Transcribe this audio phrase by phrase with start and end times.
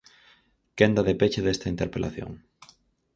[0.77, 2.31] Quenda de peche desta interpelación.